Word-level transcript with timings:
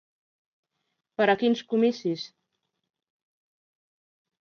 Per 1.19 1.27
a 1.35 1.35
quins 1.43 1.63
comicis? 1.75 2.27